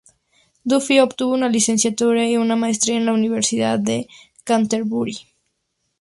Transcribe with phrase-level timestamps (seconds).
[0.63, 4.07] Duffy obtuvo una licenciatura y una maestría en la Universidad de
[4.43, 5.13] Canterbury.